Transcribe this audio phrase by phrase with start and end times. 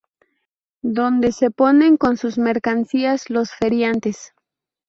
[0.81, 4.33] Dónde se ponen con sus mercancías los feriantes.